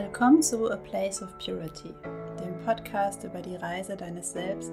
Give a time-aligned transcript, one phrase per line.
[0.00, 1.92] Willkommen zu A Place of Purity,
[2.38, 4.70] dem Podcast über die Reise deines Selbst,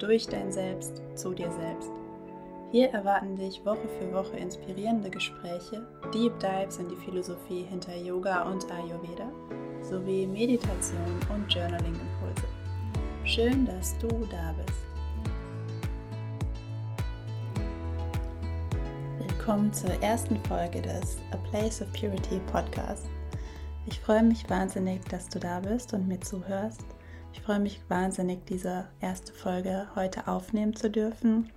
[0.00, 1.92] durch dein Selbst, zu dir selbst.
[2.72, 8.50] Hier erwarten dich Woche für Woche inspirierende Gespräche, Deep Dives in die Philosophie hinter Yoga
[8.50, 9.30] und Ayurveda
[9.80, 12.48] sowie Meditation und Journaling-Impulse.
[13.22, 14.80] Schön, dass du da bist.
[19.20, 23.06] Willkommen zur ersten Folge des A Place of Purity Podcast.
[23.86, 26.86] Ich freue mich wahnsinnig, dass du da bist und mir zuhörst.
[27.34, 31.50] Ich freue mich wahnsinnig, diese erste Folge heute aufnehmen zu dürfen.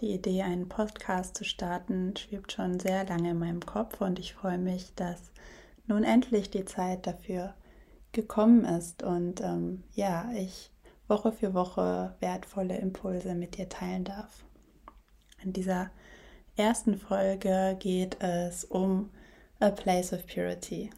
[0.00, 4.34] Die Idee, einen Podcast zu starten, schwebt schon sehr lange in meinem Kopf und ich
[4.34, 5.30] freue mich, dass
[5.86, 7.54] nun endlich die Zeit dafür
[8.12, 10.70] gekommen ist und ähm, ja, ich
[11.08, 14.44] Woche für Woche wertvolle Impulse mit dir teilen darf.
[15.42, 15.90] In dieser
[16.56, 19.08] ersten Folge geht es um
[19.60, 20.90] A Place of Purity.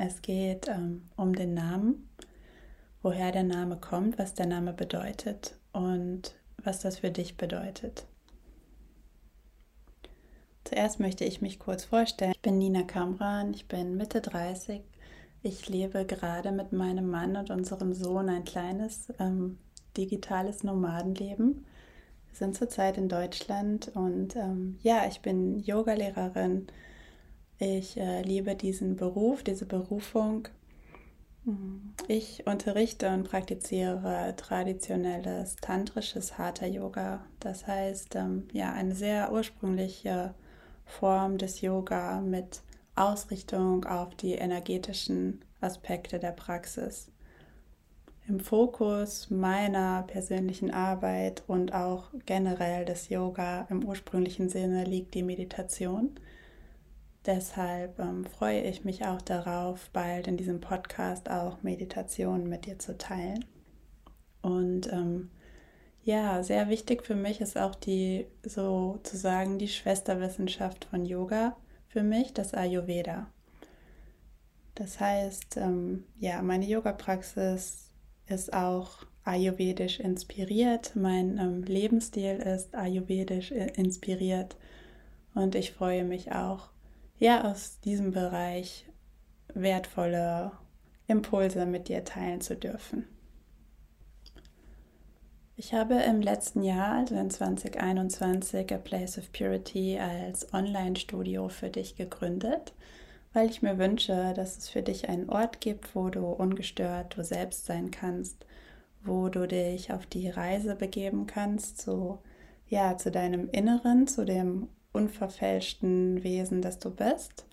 [0.00, 2.08] Es geht ähm, um den Namen,
[3.02, 8.06] woher der Name kommt, was der Name bedeutet und was das für dich bedeutet.
[10.62, 12.32] Zuerst möchte ich mich kurz vorstellen.
[12.32, 14.82] Ich bin Nina Kamran, ich bin Mitte 30.
[15.42, 19.58] Ich lebe gerade mit meinem Mann und unserem Sohn ein kleines ähm,
[19.96, 21.66] digitales Nomadenleben.
[22.28, 26.68] Wir sind zurzeit in Deutschland und ähm, ja, ich bin Yogalehrerin,
[27.58, 30.48] ich äh, liebe diesen Beruf, diese Berufung.
[32.08, 37.24] Ich unterrichte und praktiziere traditionelles tantrisches Hatha Yoga.
[37.40, 40.34] Das heißt, ähm, ja, eine sehr ursprüngliche
[40.84, 42.62] Form des Yoga mit
[42.96, 47.10] Ausrichtung auf die energetischen Aspekte der Praxis.
[48.26, 55.22] Im Fokus meiner persönlichen Arbeit und auch generell des Yoga im ursprünglichen Sinne liegt die
[55.22, 56.10] Meditation.
[57.28, 62.78] Deshalb ähm, freue ich mich auch darauf, bald in diesem Podcast auch Meditationen mit dir
[62.78, 63.44] zu teilen.
[64.40, 65.30] Und ähm,
[66.02, 71.54] ja, sehr wichtig für mich ist auch die sozusagen die Schwesterwissenschaft von Yoga
[71.88, 73.26] für mich, das Ayurveda.
[74.74, 77.90] Das heißt, ähm, ja, meine Yoga-Praxis
[78.26, 80.96] ist auch ayurvedisch inspiriert.
[80.96, 84.56] Mein ähm, Lebensstil ist ayurvedisch äh, inspiriert.
[85.34, 86.70] Und ich freue mich auch
[87.18, 88.86] ja aus diesem Bereich
[89.54, 90.52] wertvolle
[91.06, 93.06] Impulse mit dir teilen zu dürfen.
[95.56, 101.68] Ich habe im letzten Jahr, also in 2021, A Place of Purity als Online-Studio für
[101.68, 102.74] dich gegründet,
[103.32, 107.24] weil ich mir wünsche, dass es für dich einen Ort gibt, wo du ungestört du
[107.24, 108.46] selbst sein kannst,
[109.02, 112.18] wo du dich auf die Reise begeben kannst, zu,
[112.68, 117.46] ja, zu deinem Inneren, zu dem unverfälschten Wesen, das du bist,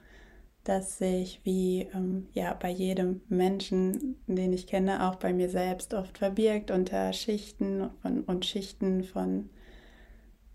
[0.63, 5.93] das sich wie ähm, ja bei jedem Menschen, den ich kenne, auch bei mir selbst
[5.93, 9.49] oft verbirgt unter Schichten von, und Schichten von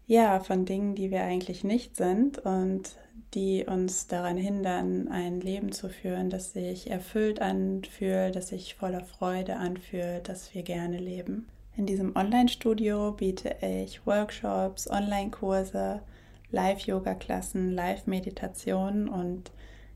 [0.06, 2.96] ja von Dingen, die wir eigentlich nicht sind und
[3.34, 9.04] die uns daran hindern, ein Leben zu führen, das sich erfüllt anfühlt, das sich voller
[9.04, 11.46] Freude anfühlt, das wir gerne leben.
[11.76, 16.02] In diesem Online-Studio biete ich Workshops, Online-Kurse,
[16.50, 19.52] Live-Yoga-Klassen, Live-Meditationen und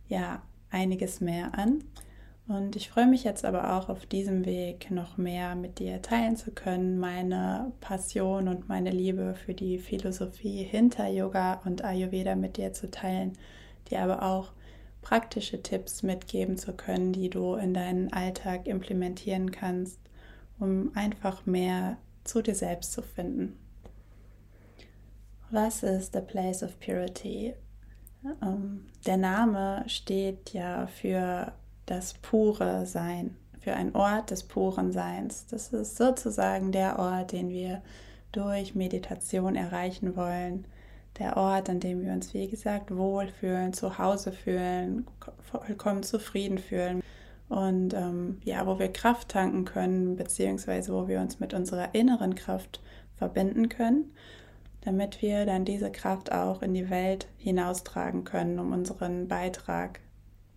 [0.08, 1.84] ja, einiges mehr an.
[2.46, 6.36] Und ich freue mich jetzt aber auch auf diesem Weg noch mehr mit dir teilen
[6.36, 12.58] zu können, meine Passion und meine Liebe für die Philosophie hinter Yoga und Ayurveda mit
[12.58, 13.32] dir zu teilen,
[13.90, 14.52] dir aber auch
[15.00, 19.98] praktische Tipps mitgeben zu können, die du in deinen Alltag implementieren kannst,
[20.58, 23.58] um einfach mehr zu dir selbst zu finden.
[25.54, 27.54] Was ist the place of purity?
[28.42, 31.52] Ähm, der Name steht ja für
[31.86, 35.46] das pure Sein, für ein Ort des puren Seins.
[35.46, 37.82] Das ist sozusagen der Ort, den wir
[38.32, 40.66] durch Meditation erreichen wollen.
[41.20, 45.06] Der Ort, an dem wir uns, wie gesagt, wohlfühlen, zu Hause fühlen,
[45.38, 47.00] vollkommen zufrieden fühlen
[47.48, 52.34] und ähm, ja, wo wir Kraft tanken können, beziehungsweise wo wir uns mit unserer inneren
[52.34, 52.80] Kraft
[53.16, 54.10] verbinden können
[54.84, 60.00] damit wir dann diese Kraft auch in die Welt hinaustragen können, um unseren Beitrag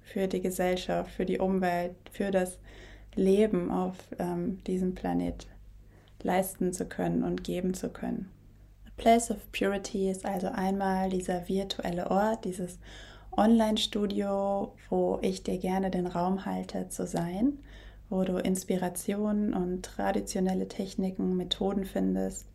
[0.02, 2.60] für die Gesellschaft, für die Umwelt, für das
[3.16, 5.48] Leben auf ähm, diesem Planet
[6.24, 8.30] leisten zu können und geben zu können.
[8.86, 12.80] A Place of Purity ist also einmal dieser virtuelle Ort, dieses
[13.36, 17.60] Online-Studio, wo ich dir gerne den Raum halte zu sein,
[18.10, 22.48] wo du Inspirationen und traditionelle Techniken, Methoden findest,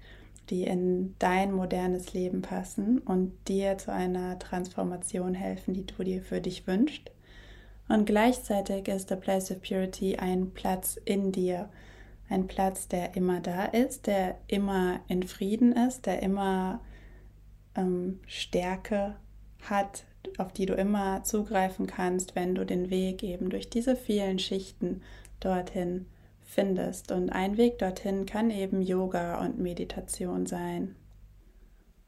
[0.50, 6.22] die in dein modernes Leben passen und dir zu einer Transformation helfen, die du dir
[6.22, 7.10] für dich wünschst.
[7.88, 11.68] Und gleichzeitig ist der Place of Purity ein Platz in dir,
[12.28, 16.80] ein Platz, der immer da ist, der immer in Frieden ist, der immer
[17.74, 19.16] ähm, Stärke
[19.62, 20.04] hat,
[20.38, 25.02] auf die du immer zugreifen kannst, wenn du den Weg eben durch diese vielen Schichten
[25.40, 26.06] dorthin
[26.52, 27.12] findest.
[27.12, 30.94] Und ein Weg dorthin kann eben Yoga und Meditation sein.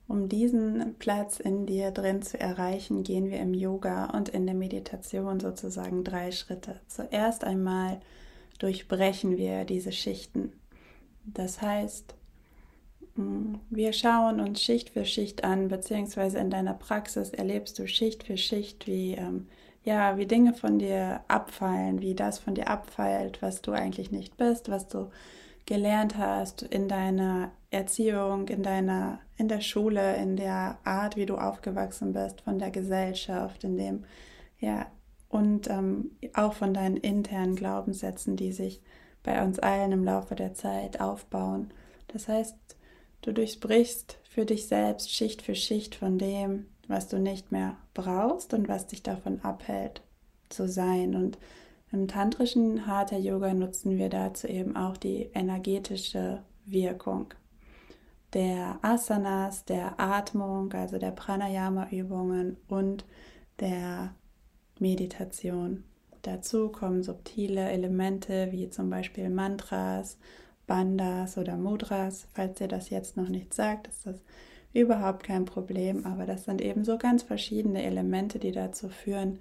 [0.06, 4.54] Um diesen Platz in dir drin zu erreichen, gehen wir im Yoga und in der
[4.54, 6.80] Meditation sozusagen drei Schritte.
[6.88, 8.00] Zuerst einmal
[8.58, 10.52] durchbrechen wir diese Schichten.
[11.24, 12.14] Das heißt,
[13.16, 18.24] mm, wir schauen uns Schicht für Schicht an, beziehungsweise in deiner Praxis erlebst du Schicht
[18.24, 19.48] für Schicht, wie, ähm,
[19.84, 24.36] ja, wie Dinge von dir abfallen, wie das von dir abfällt, was du eigentlich nicht
[24.36, 25.10] bist, was du
[25.66, 31.36] gelernt hast in deiner Erziehung, in deiner, in der Schule, in der Art, wie du
[31.36, 34.04] aufgewachsen bist, von der Gesellschaft, in dem,
[34.58, 34.86] ja,
[35.28, 38.80] und ähm, auch von deinen internen Glaubenssätzen, die sich
[39.22, 41.72] bei uns allen im Laufe der Zeit aufbauen.
[42.08, 42.56] Das heißt,
[43.22, 48.54] du durchbrichst für dich selbst Schicht für Schicht von dem, was du nicht mehr brauchst
[48.54, 50.02] und was dich davon abhält
[50.48, 51.14] zu sein.
[51.14, 51.38] Und
[51.92, 57.34] im tantrischen Hatha Yoga nutzen wir dazu eben auch die energetische Wirkung
[58.34, 63.04] der Asanas, der Atmung, also der Pranayama-Übungen und
[63.60, 64.14] der
[64.80, 65.84] Meditation.
[66.22, 70.18] Dazu kommen subtile Elemente wie zum Beispiel Mantras,
[70.66, 72.26] Bandas oder Mudras.
[72.34, 74.20] Falls ihr das jetzt noch nicht sagt, ist das
[74.74, 79.38] überhaupt kein Problem, aber das sind eben so ganz verschiedene Elemente, die dazu führen,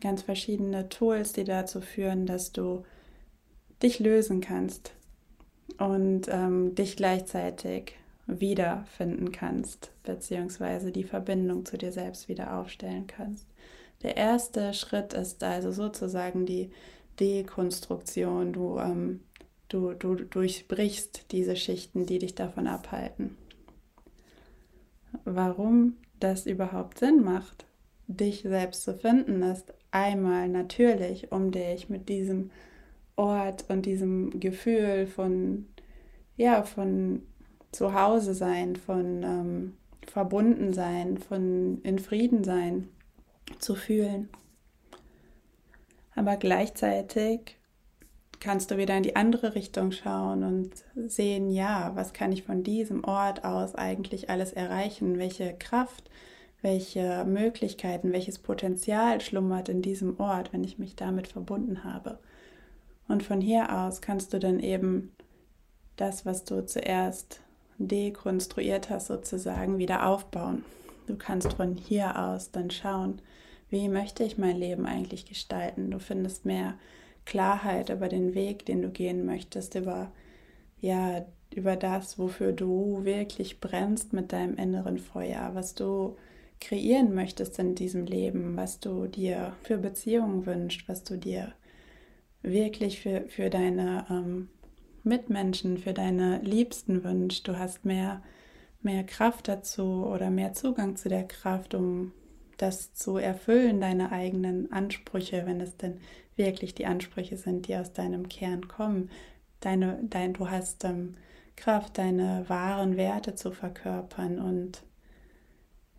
[0.00, 2.84] ganz verschiedene Tools, die dazu führen, dass du
[3.82, 4.92] dich lösen kannst
[5.78, 7.96] und ähm, dich gleichzeitig
[8.26, 13.46] wiederfinden kannst, beziehungsweise die Verbindung zu dir selbst wieder aufstellen kannst.
[14.02, 16.70] Der erste Schritt ist also sozusagen die
[17.18, 18.52] Dekonstruktion.
[18.52, 19.20] Du, ähm,
[19.68, 23.36] du, du durchbrichst diese Schichten, die dich davon abhalten.
[25.34, 27.66] Warum das überhaupt Sinn macht,
[28.06, 32.50] dich selbst zu finden, ist einmal natürlich, um dich mit diesem
[33.16, 35.66] Ort und diesem Gefühl von,
[36.36, 37.22] ja, von
[37.72, 39.76] Zuhause sein, von ähm,
[40.06, 42.88] verbunden sein, von in Frieden sein
[43.58, 44.28] zu fühlen.
[46.14, 47.57] Aber gleichzeitig
[48.40, 50.70] kannst du wieder in die andere Richtung schauen und
[51.10, 55.18] sehen, ja, was kann ich von diesem Ort aus eigentlich alles erreichen?
[55.18, 56.10] Welche Kraft
[56.60, 62.18] welche Möglichkeiten, welches Potenzial schlummert in diesem Ort, wenn ich mich damit verbunden habe.
[63.06, 65.12] Und von hier aus kannst du dann eben
[65.96, 67.40] das, was du zuerst
[67.78, 70.64] dekonstruiert hast, sozusagen wieder aufbauen.
[71.06, 73.22] Du kannst von hier aus dann schauen,
[73.70, 75.90] wie möchte ich mein Leben eigentlich gestalten.
[75.90, 76.74] Du findest mehr
[77.28, 80.10] Klarheit über den Weg, den du gehen möchtest, über
[80.80, 86.16] ja, über das, wofür du wirklich brennst mit deinem inneren Feuer, was du
[86.60, 91.52] kreieren möchtest in diesem Leben, was du dir für Beziehungen wünschst, was du dir
[92.42, 94.48] wirklich für, für deine ähm,
[95.04, 97.46] Mitmenschen, für deine Liebsten wünschst.
[97.46, 98.22] Du hast mehr,
[98.80, 102.12] mehr Kraft dazu oder mehr Zugang zu der Kraft, um
[102.56, 105.98] das zu erfüllen, deine eigenen Ansprüche, wenn es denn
[106.38, 109.10] wirklich die Ansprüche sind, die aus deinem Kern kommen.
[109.60, 111.16] Deine, dein, du hast ähm,
[111.56, 114.82] Kraft, deine wahren Werte zu verkörpern und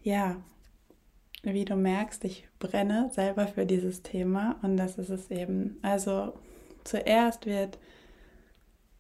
[0.01, 0.38] ja,
[1.43, 5.77] wie du merkst, ich brenne selber für dieses Thema und das ist es eben.
[5.81, 6.34] Also
[6.84, 7.77] zuerst wird,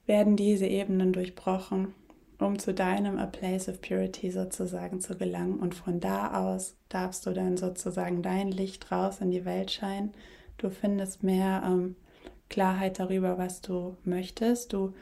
[0.05, 1.93] werden diese Ebenen durchbrochen,
[2.39, 7.25] um zu deinem A Place of Purity sozusagen zu gelangen und von da aus darfst
[7.25, 10.11] du dann sozusagen dein Licht raus in die Welt scheinen.
[10.59, 11.95] Du findest mehr ähm,
[12.49, 14.73] Klarheit darüber, was du möchtest.
[14.73, 14.93] Du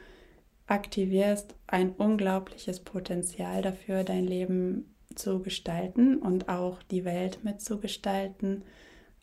[0.66, 8.62] aktivierst ein unglaubliches Potenzial dafür, dein Leben zu gestalten und auch die Welt mitzugestalten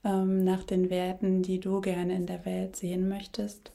[0.04, 3.72] ähm, nach den Werten, die du gerne in der Welt sehen möchtest.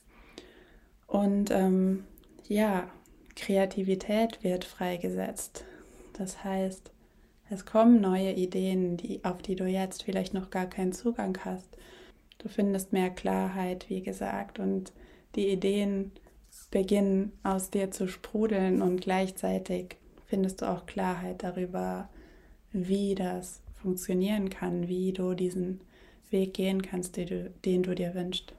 [1.06, 2.04] Und ähm,
[2.46, 2.90] ja,
[3.36, 5.64] Kreativität wird freigesetzt.
[6.12, 6.92] Das heißt,
[7.48, 11.76] es kommen neue Ideen, die, auf die du jetzt vielleicht noch gar keinen Zugang hast.
[12.40, 14.92] Du findest mehr Klarheit, wie gesagt, und
[15.34, 16.12] die Ideen
[16.70, 22.08] beginnen aus dir zu sprudeln und gleichzeitig findest du auch Klarheit darüber,
[22.72, 25.80] wie das funktionieren kann, wie du diesen
[26.30, 28.54] Weg gehen kannst, den du, den du dir wünschst.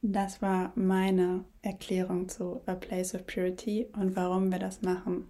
[0.00, 5.26] Das war meine Erklärung zu A Place of Purity und warum wir das machen.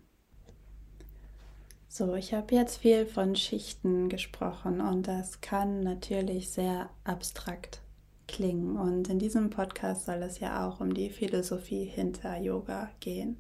[1.96, 7.82] So, ich habe jetzt viel von Schichten gesprochen und das kann natürlich sehr abstrakt
[8.26, 8.76] klingen.
[8.76, 13.36] Und in diesem Podcast soll es ja auch um die Philosophie hinter Yoga gehen.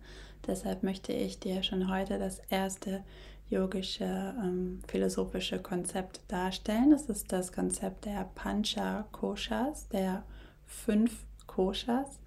[0.46, 3.02] Deshalb möchte ich dir schon heute das erste
[3.50, 6.92] yogische ähm, philosophische Konzept darstellen.
[6.92, 10.22] Das ist das Konzept der Pancha Koshas, der
[10.64, 12.20] fünf Koshas.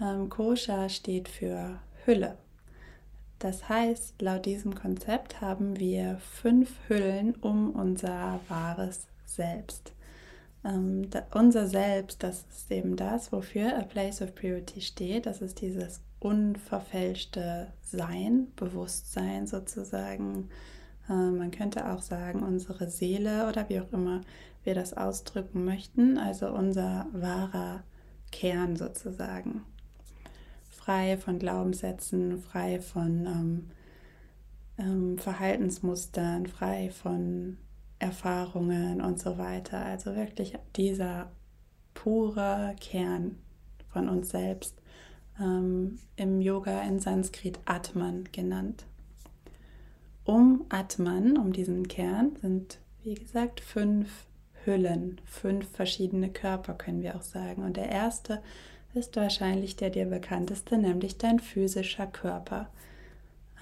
[0.00, 2.38] Ähm, Kosha steht für Hülle.
[3.44, 9.92] Das heißt, laut diesem Konzept haben wir fünf Hüllen um unser wahres Selbst.
[10.64, 15.26] Ähm, da, unser Selbst, das ist eben das, wofür A Place of Purity steht.
[15.26, 20.48] Das ist dieses unverfälschte Sein, Bewusstsein sozusagen.
[21.10, 24.22] Äh, man könnte auch sagen, unsere Seele oder wie auch immer
[24.62, 27.84] wir das ausdrücken möchten, also unser wahrer
[28.32, 29.66] Kern sozusagen.
[30.84, 33.70] Frei von Glaubenssätzen, frei von ähm,
[34.76, 37.56] ähm, Verhaltensmustern, frei von
[37.98, 39.82] Erfahrungen und so weiter.
[39.82, 41.30] Also wirklich dieser
[41.94, 43.36] pure Kern
[43.88, 44.82] von uns selbst,
[45.40, 48.84] ähm, im Yoga in Sanskrit Atman genannt.
[50.24, 54.26] Um Atman, um diesen Kern, sind, wie gesagt, fünf
[54.66, 57.62] Hüllen, fünf verschiedene Körper, können wir auch sagen.
[57.62, 58.42] Und der erste
[58.94, 62.68] ist wahrscheinlich der dir bekannteste, nämlich dein physischer Körper.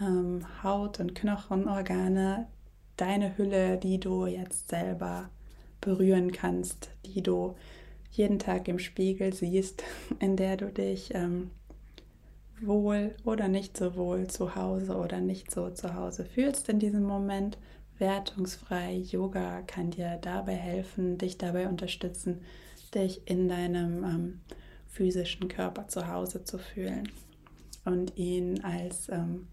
[0.01, 2.47] Ähm, Haut und Knochen, Organe,
[2.97, 5.31] deine Hülle, die du jetzt selber
[5.81, 7.57] berühren kannst, die du
[8.11, 9.83] jeden Tag im Spiegel siehst,
[10.19, 11.51] in der du dich ähm,
[12.61, 17.03] wohl oder nicht so wohl zu Hause oder nicht so zu Hause fühlst in diesem
[17.03, 17.59] Moment.
[17.99, 22.41] Wertungsfrei Yoga kann dir dabei helfen, dich dabei unterstützen,
[22.95, 24.41] dich in deinem ähm,
[24.93, 27.11] physischen Körper zu Hause zu fühlen
[27.85, 29.49] und ihn als ähm,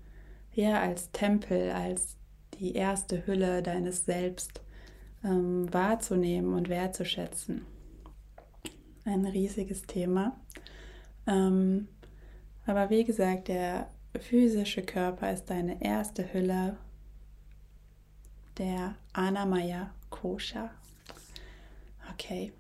[0.54, 2.18] ja als Tempel, als
[2.60, 4.62] die erste Hülle deines Selbst
[5.24, 7.66] ähm, wahrzunehmen und wertzuschätzen.
[9.06, 10.38] Ein riesiges Thema.
[11.26, 11.88] Ähm,
[12.66, 16.78] aber wie gesagt, der physische Körper ist deine erste Hülle,
[18.58, 20.70] der Anamaya Kosha.
[22.14, 22.52] Okay.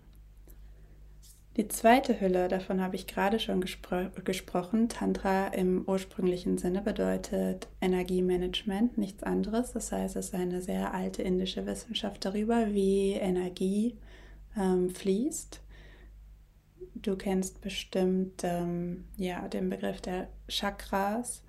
[1.59, 7.67] Die zweite Hülle, davon habe ich gerade schon gespro gesprochen, Tantra im ursprünglichen Sinne bedeutet
[7.81, 9.73] Energiemanagement, nichts anderes.
[9.73, 13.97] Das heißt, es ist eine sehr alte indische Wissenschaft darüber, wie Energie
[14.57, 15.59] ähm, fließt.
[16.95, 21.43] Du kennst bestimmt ähm, ja, den Begriff der Chakras.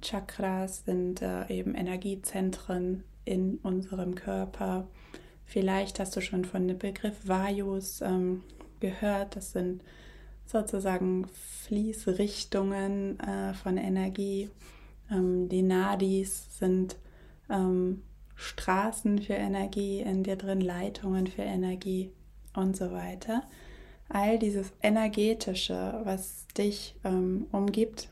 [0.00, 4.88] Chakras sind äh, eben Energiezentren in unserem Körper.
[5.44, 8.44] Vielleicht hast du schon von dem Begriff Vayus ähm,
[8.82, 9.36] gehört.
[9.36, 9.82] Das sind
[10.44, 11.26] sozusagen
[11.64, 14.50] Fließrichtungen äh, von Energie.
[15.10, 16.96] Ähm, die Nadis sind
[17.48, 18.02] ähm,
[18.34, 22.10] Straßen für Energie, in dir drin Leitungen für Energie
[22.54, 23.44] und so weiter.
[24.08, 28.10] All dieses Energetische, was dich ähm, umgibt,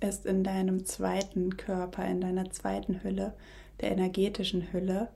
[0.00, 3.34] ist in deinem zweiten Körper, in deiner zweiten Hülle,
[3.80, 5.08] der energetischen Hülle,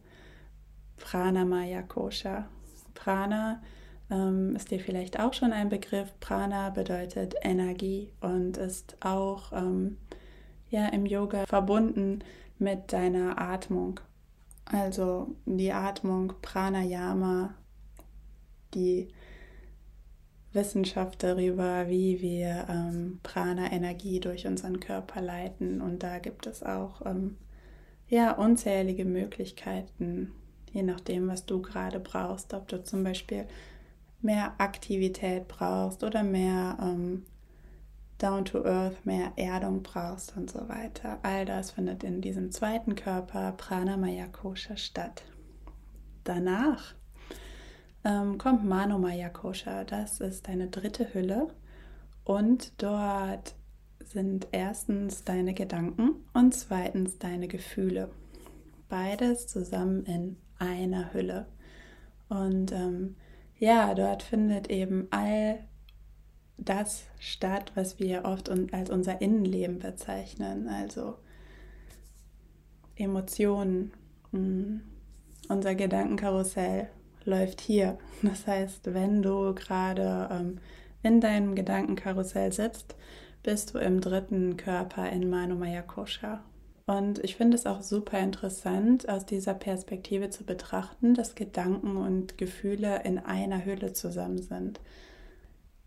[0.96, 2.48] Prana Maya Kosha.
[2.94, 3.62] Prana
[4.12, 6.12] ähm, ist dir vielleicht auch schon ein Begriff.
[6.20, 9.96] Prana bedeutet Energie und ist auch ähm,
[10.68, 12.22] ja, im Yoga verbunden
[12.58, 14.00] mit deiner Atmung.
[14.66, 17.54] Also die Atmung, Pranayama,
[18.74, 19.08] die
[20.52, 25.80] Wissenschaft darüber, wie wir ähm, Prana-Energie durch unseren Körper leiten.
[25.80, 27.38] Und da gibt es auch ähm,
[28.08, 30.32] ja, unzählige Möglichkeiten,
[30.70, 32.52] je nachdem, was du gerade brauchst.
[32.52, 33.46] Ob du zum Beispiel
[34.22, 37.24] mehr Aktivität brauchst oder mehr ähm,
[38.18, 41.18] Down to Earth, mehr Erdung brauchst und so weiter.
[41.22, 45.24] All das findet in diesem zweiten Körper Pranamaya Kosha statt.
[46.22, 46.94] Danach
[48.04, 49.84] ähm, kommt Manomaya Kosha.
[49.84, 51.48] Das ist deine dritte Hülle
[52.24, 53.56] und dort
[54.04, 58.10] sind erstens deine Gedanken und zweitens deine Gefühle.
[58.88, 61.46] Beides zusammen in einer Hülle.
[62.28, 63.16] Und ähm,
[63.62, 65.60] ja, dort findet eben all
[66.58, 71.18] das statt, was wir oft als unser Innenleben bezeichnen, also
[72.96, 73.92] Emotionen.
[74.32, 74.78] Mm,
[75.48, 76.88] unser Gedankenkarussell
[77.24, 77.98] läuft hier.
[78.22, 80.58] Das heißt, wenn du gerade ähm,
[81.04, 82.96] in deinem Gedankenkarussell sitzt,
[83.44, 86.42] bist du im dritten Körper in Manomaya Kosha.
[86.86, 92.38] Und ich finde es auch super interessant, aus dieser Perspektive zu betrachten, dass Gedanken und
[92.38, 94.80] Gefühle in einer Hülle zusammen sind.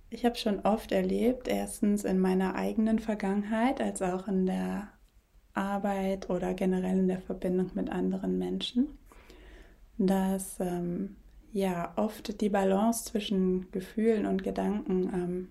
[0.10, 4.90] Ich habe schon oft erlebt, erstens in meiner eigenen Vergangenheit, als auch in der
[5.54, 8.98] Arbeit oder generell in der Verbindung mit anderen Menschen,
[9.98, 11.16] dass ähm,
[11.52, 15.48] ja oft die Balance zwischen Gefühlen und Gedanken ähm,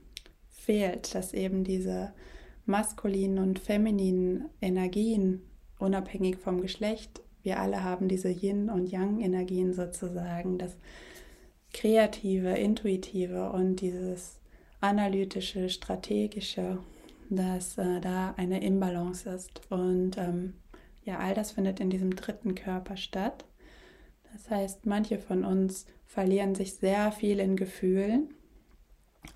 [0.48, 2.12] fehlt, dass eben diese
[2.66, 5.42] maskulinen und femininen Energien
[5.78, 10.76] unabhängig vom Geschlecht, wir alle haben diese Yin- und Yang-Energien sozusagen, das
[11.74, 14.40] kreative, intuitive und dieses
[14.80, 16.78] analytische, strategische,
[17.28, 19.60] dass äh, da eine Imbalance ist.
[19.68, 20.54] Und ähm,
[21.04, 23.44] ja, all das findet in diesem dritten Körper statt.
[24.32, 28.32] Das heißt, manche von uns verlieren sich sehr viel in Gefühlen,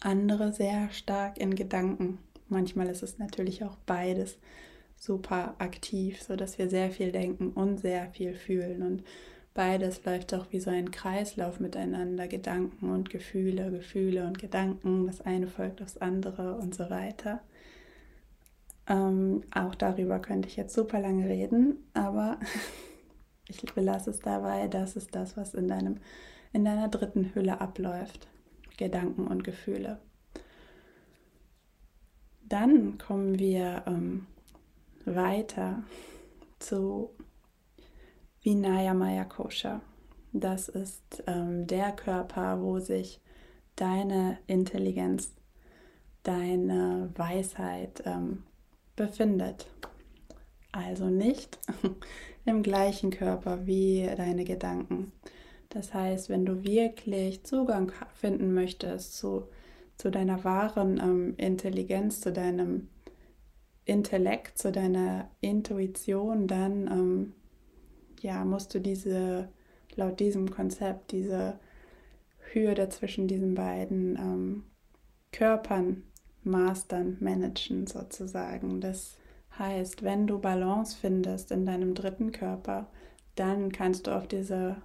[0.01, 2.19] andere sehr stark in Gedanken.
[2.49, 4.39] Manchmal ist es natürlich auch beides
[4.97, 8.83] super aktiv, sodass wir sehr viel denken und sehr viel fühlen.
[8.83, 9.05] Und
[9.55, 15.21] beides läuft auch wie so ein Kreislauf miteinander, Gedanken und Gefühle, Gefühle und Gedanken, das
[15.21, 17.41] eine folgt aufs andere und so weiter.
[18.89, 22.39] Ähm, auch darüber könnte ich jetzt super lange reden, aber
[23.49, 25.99] ich belasse es dabei, das ist das, was in, deinem,
[26.53, 28.29] in deiner dritten Hülle abläuft.
[28.79, 29.99] Gedanken und Gefühle.
[32.49, 34.27] Dann kommen wir ähm,
[35.05, 35.83] weiter
[36.59, 37.11] zu
[38.43, 39.83] Vinaya Maya Kosha.
[40.33, 43.21] Das ist ähm, der Körper, wo sich
[43.77, 45.35] deine Intelligenz,
[46.23, 48.45] deine Weisheit ähm,
[48.97, 49.67] befindet.
[50.73, 51.59] Also nicht
[52.47, 55.13] im gleichen Körper wie deine Gedanken.
[55.69, 59.49] Das heißt, wenn du wirklich Zugang finden möchtest zu,
[59.99, 62.89] zu deiner wahren ähm, Intelligenz, zu deinem
[63.85, 67.33] Intellekt, zu deiner Intuition, dann ähm,
[68.21, 69.49] ja, musst du diese,
[69.97, 71.59] laut diesem Konzept, diese
[72.53, 74.65] Hürde zwischen diesen beiden ähm,
[75.33, 76.05] Körpern
[76.45, 78.81] mastern, managen sozusagen.
[78.81, 79.19] Das
[79.59, 82.89] heißt, wenn du Balance findest in deinem dritten Körper,
[83.35, 84.77] dann kannst du auf diese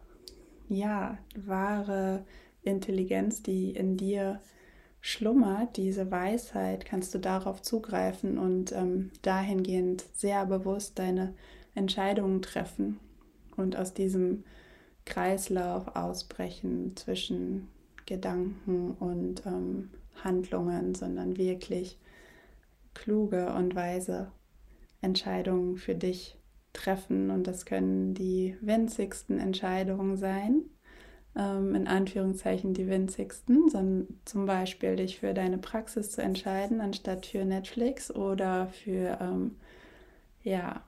[0.70, 2.26] ja, wahre
[2.62, 4.40] Intelligenz, die in dir
[5.06, 11.36] schlummert, diese Weisheit, kannst du darauf zugreifen und ähm, dahingehend sehr bewusst deine
[11.76, 13.02] Entscheidungen treffen
[13.58, 14.46] und aus diesem
[15.04, 17.68] Kreislauf ausbrechen zwischen
[18.06, 19.90] Gedanken und ähm,
[20.24, 22.00] Handlungen, sondern wirklich
[22.94, 24.32] kluge und weise
[25.02, 26.38] Entscheidungen für dich
[26.72, 27.30] treffen.
[27.30, 30.62] Und das können die winzigsten Entscheidungen sein,
[31.36, 37.26] ähm, in Anführungszeichen die winzigsten, sondern zum Beispiel dich für deine Praxis zu entscheiden, anstatt
[37.26, 39.56] für Netflix oder für, ähm,
[40.44, 40.82] ja,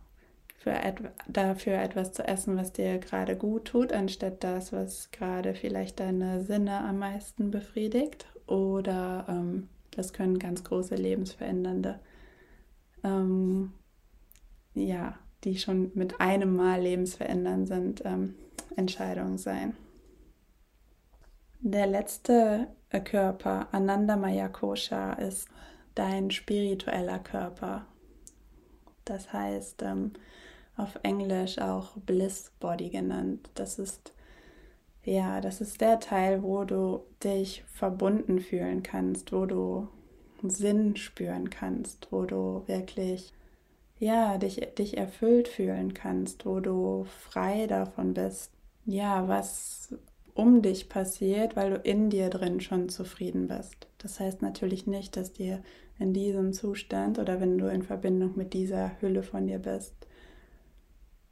[0.57, 0.95] für et
[1.27, 6.43] dafür etwas zu essen, was dir gerade gut tut, anstatt das, was gerade vielleicht deine
[6.43, 8.27] Sinne am meisten befriedigt.
[8.47, 11.99] Oder ähm, das können ganz große lebensverändernde
[13.05, 13.71] ähm,
[14.73, 18.35] ja, die schon mit einem Mal lebensverändernd sind, ähm,
[18.75, 19.75] Entscheidungen sein.
[21.67, 25.47] Der letzte äh, Körper, Anandamaya Kosha, ist
[25.95, 27.87] dein spiritueller Körper.
[29.03, 30.13] Das heißt ähm,
[30.77, 33.49] auf Englisch auch Bliss Body genannt.
[33.55, 34.13] Das ist
[35.01, 39.87] ja, das ist der Teil, wo du dich verbunden fühlen kannst, wo du
[40.43, 43.33] Sinn spüren kannst, wo du wirklich
[43.97, 48.51] ja, dich, dich erfüllt fühlen kannst, wo du frei davon bist,
[48.85, 49.95] ja, was
[50.35, 53.87] um dich passiert, weil du in dir drin schon zufrieden bist.
[53.97, 55.63] Das heißt natürlich nicht, dass dir
[55.97, 59.95] in diesem Zustand oder wenn du in Verbindung mit dieser Hülle von dir bist,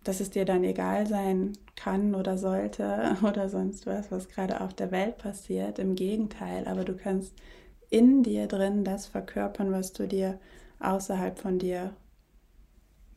[0.05, 4.73] dass es dir dann egal sein kann oder sollte oder sonst was, was gerade auf
[4.73, 5.79] der Welt passiert.
[5.79, 7.33] Im Gegenteil, aber du kannst
[7.89, 10.39] in dir drin das verkörpern, was du dir
[10.79, 11.93] außerhalb von dir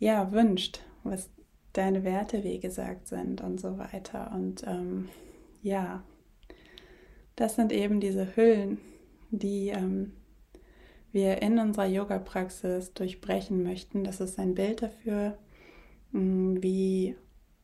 [0.01, 1.31] ja, wünscht, was
[1.73, 4.33] deine Werte, wie gesagt, sind und so weiter.
[4.35, 5.09] Und ähm,
[5.63, 6.03] ja,
[7.35, 8.79] das sind eben diese Hüllen,
[9.31, 10.13] die ähm,
[11.13, 14.05] wir in unserer Yoga-Praxis durchbrechen möchten.
[14.05, 15.37] Das ist ein Bild dafür,
[16.13, 17.17] mm, wie,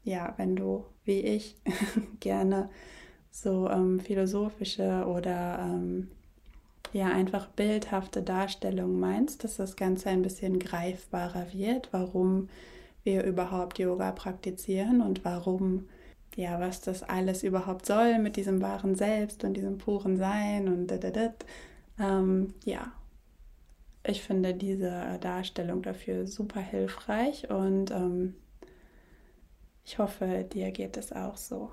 [0.05, 1.57] ja, wenn du, wie ich,
[2.21, 2.71] gerne
[3.31, 6.09] so ähm, philosophische oder ähm,
[6.93, 12.49] ja einfach bildhafte Darstellung meinst, dass das Ganze ein bisschen greifbarer wird, warum
[13.05, 15.89] wir überhaupt Yoga praktizieren und warum,
[16.37, 20.87] ja, was das alles überhaupt soll mit diesem wahren Selbst und diesem puren Sein und
[20.87, 21.45] dadadat.
[21.99, 22.93] Ähm, ja,
[24.05, 28.35] ich finde diese Darstellung dafür super hilfreich und ähm,
[29.85, 31.71] ich hoffe, dir geht es auch so.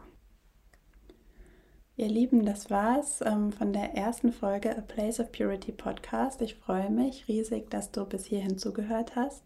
[1.95, 6.41] Ihr Lieben, das war's ähm, von der ersten Folge A Place of Purity Podcast.
[6.41, 9.43] Ich freue mich riesig, dass du bis hierhin zugehört hast.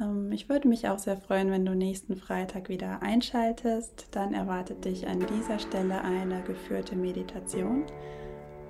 [0.00, 4.08] Ähm, ich würde mich auch sehr freuen, wenn du nächsten Freitag wieder einschaltest.
[4.12, 7.84] Dann erwartet dich an dieser Stelle eine geführte Meditation.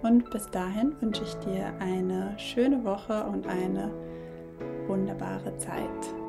[0.02, 3.92] Und bis dahin wünsche ich dir eine schöne Woche und eine
[4.86, 6.19] wunderbare Zeit.